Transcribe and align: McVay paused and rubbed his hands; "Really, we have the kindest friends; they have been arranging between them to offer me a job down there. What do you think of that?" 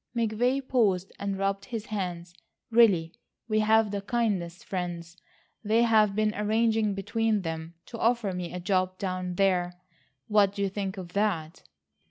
McVay 0.17 0.67
paused 0.67 1.11
and 1.19 1.37
rubbed 1.37 1.65
his 1.65 1.85
hands; 1.85 2.33
"Really, 2.71 3.13
we 3.47 3.59
have 3.59 3.91
the 3.91 4.01
kindest 4.01 4.65
friends; 4.65 5.15
they 5.63 5.83
have 5.83 6.15
been 6.15 6.33
arranging 6.33 6.95
between 6.95 7.43
them 7.43 7.75
to 7.85 7.99
offer 7.99 8.33
me 8.33 8.51
a 8.51 8.59
job 8.59 8.97
down 8.97 9.35
there. 9.35 9.73
What 10.27 10.55
do 10.55 10.63
you 10.63 10.69
think 10.69 10.97
of 10.97 11.13
that?" 11.13 11.61